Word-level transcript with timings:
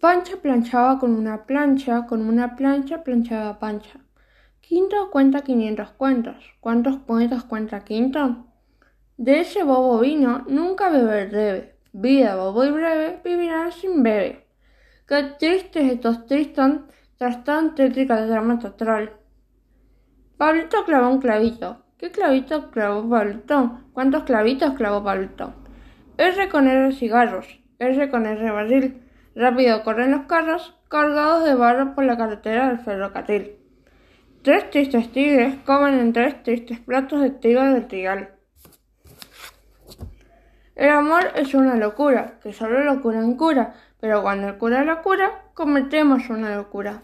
Pancha 0.00 0.38
planchaba 0.38 0.98
con 0.98 1.14
una 1.14 1.44
plancha, 1.44 2.06
con 2.06 2.26
una 2.26 2.56
plancha 2.56 3.04
planchaba 3.04 3.58
Pancha. 3.58 4.00
Quinto 4.62 5.10
cuenta 5.10 5.42
quinientos 5.42 5.90
cuentos. 5.90 6.36
¿Cuántos 6.60 6.96
cuentos 7.00 7.44
cuenta 7.44 7.84
Quinto? 7.84 8.46
De 9.18 9.40
ese 9.40 9.62
bobo 9.62 9.98
vino, 9.98 10.46
nunca 10.48 10.88
beber 10.88 11.30
debe. 11.30 11.76
Vida 11.92 12.34
bobo 12.36 12.64
y 12.64 12.70
breve, 12.70 13.20
vivirá 13.22 13.70
sin 13.72 14.02
bebe. 14.02 14.46
Qué 15.06 15.34
tristes 15.38 15.92
estos 15.92 16.24
tristan, 16.24 16.86
tras 17.18 17.44
tan 17.44 17.74
tétrica 17.74 18.24
drama 18.24 18.58
teatral. 18.58 19.12
Pablito 20.38 20.82
clavó 20.86 21.10
un 21.10 21.20
clavito. 21.20 21.84
¿Qué 21.98 22.10
clavito 22.10 22.70
clavó 22.70 23.06
Pablito? 23.06 23.82
¿Cuántos 23.92 24.22
clavitos 24.22 24.72
clavó 24.72 25.04
Pablito? 25.04 25.52
R 26.16 26.48
con 26.48 26.68
R 26.68 26.90
cigarros, 26.92 27.60
R 27.78 28.08
con 28.08 28.24
R 28.24 28.50
barril. 28.50 29.09
Rápido 29.34 29.84
corren 29.84 30.10
los 30.10 30.26
carros, 30.26 30.76
cargados 30.88 31.44
de 31.44 31.54
barro 31.54 31.94
por 31.94 32.04
la 32.04 32.16
carretera 32.16 32.68
del 32.68 32.80
ferrocarril. 32.80 33.56
Tres 34.42 34.70
tristes 34.70 35.12
tigres 35.12 35.56
comen 35.64 35.98
en 35.98 36.12
tres 36.12 36.42
tristes 36.42 36.80
platos 36.80 37.20
de 37.20 37.30
trigo 37.30 37.62
del 37.62 37.86
trigal. 37.86 38.30
El 40.74 40.88
amor 40.88 41.32
es 41.36 41.54
una 41.54 41.76
locura, 41.76 42.38
que 42.42 42.52
solo 42.52 42.82
locura 42.82 43.20
en 43.20 43.36
cura, 43.36 43.74
pero 44.00 44.22
cuando 44.22 44.48
el 44.48 44.56
cura 44.56 44.82
la 44.84 45.02
cura, 45.02 45.42
cometemos 45.54 46.30
una 46.30 46.56
locura. 46.56 47.02